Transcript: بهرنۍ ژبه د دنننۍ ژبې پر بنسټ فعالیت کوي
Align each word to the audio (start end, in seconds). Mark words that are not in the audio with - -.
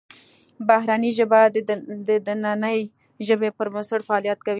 بهرنۍ 0.67 1.11
ژبه 1.19 1.39
د 2.07 2.09
دنننۍ 2.27 2.79
ژبې 3.27 3.49
پر 3.57 3.67
بنسټ 3.73 4.01
فعالیت 4.07 4.39
کوي 4.43 4.49